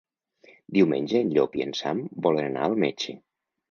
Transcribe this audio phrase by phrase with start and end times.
[0.77, 3.21] Diumenge en Llop i en Sam volen anar al metge.